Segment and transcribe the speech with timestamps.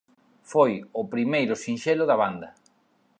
[0.51, 0.71] Foi
[1.01, 2.49] o primeiro sinxelo da banda.